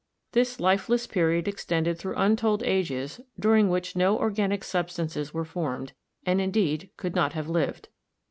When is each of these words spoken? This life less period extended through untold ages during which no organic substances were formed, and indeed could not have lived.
This 0.31 0.59
life 0.59 0.89
less 0.89 1.05
period 1.05 1.47
extended 1.47 1.95
through 1.99 2.15
untold 2.15 2.63
ages 2.63 3.21
during 3.39 3.69
which 3.69 3.95
no 3.95 4.17
organic 4.17 4.63
substances 4.63 5.31
were 5.31 5.45
formed, 5.45 5.93
and 6.25 6.41
indeed 6.41 6.89
could 6.97 7.13
not 7.15 7.33
have 7.33 7.47
lived. 7.47 7.89